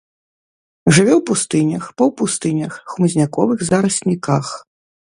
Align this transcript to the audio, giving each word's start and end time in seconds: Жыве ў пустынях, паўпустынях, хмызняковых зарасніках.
Жыве 0.93 1.13
ў 1.19 1.23
пустынях, 1.31 1.83
паўпустынях, 2.01 2.71
хмызняковых 2.95 3.59
зарасніках. 3.71 4.45